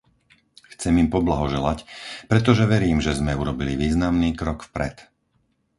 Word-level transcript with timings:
Chcem 0.73 0.95
im 1.01 1.07
poblahoželať, 1.15 1.79
pretože 2.31 2.65
verím, 2.73 2.99
že 3.05 3.11
sme 3.19 3.31
urobili 3.41 3.73
významný 3.85 4.29
krok 4.41 4.59
vpred. 4.67 4.95